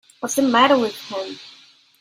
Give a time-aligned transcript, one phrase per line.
[0.19, 1.37] What's the matter with him.